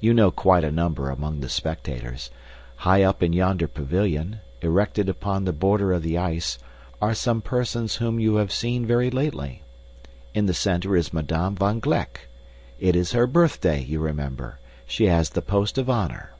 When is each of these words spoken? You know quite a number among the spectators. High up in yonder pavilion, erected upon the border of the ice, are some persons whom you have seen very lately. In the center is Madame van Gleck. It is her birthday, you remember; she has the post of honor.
You 0.00 0.14
know 0.14 0.30
quite 0.30 0.62
a 0.62 0.70
number 0.70 1.10
among 1.10 1.40
the 1.40 1.48
spectators. 1.48 2.30
High 2.76 3.02
up 3.02 3.24
in 3.24 3.32
yonder 3.32 3.66
pavilion, 3.66 4.38
erected 4.62 5.08
upon 5.08 5.46
the 5.46 5.52
border 5.52 5.92
of 5.92 6.04
the 6.04 6.16
ice, 6.16 6.60
are 7.02 7.12
some 7.12 7.42
persons 7.42 7.96
whom 7.96 8.20
you 8.20 8.36
have 8.36 8.52
seen 8.52 8.86
very 8.86 9.10
lately. 9.10 9.64
In 10.32 10.46
the 10.46 10.54
center 10.54 10.96
is 10.96 11.12
Madame 11.12 11.56
van 11.56 11.80
Gleck. 11.80 12.28
It 12.78 12.94
is 12.94 13.10
her 13.10 13.26
birthday, 13.26 13.82
you 13.82 13.98
remember; 13.98 14.60
she 14.86 15.06
has 15.06 15.30
the 15.30 15.42
post 15.42 15.76
of 15.76 15.90
honor. 15.90 16.34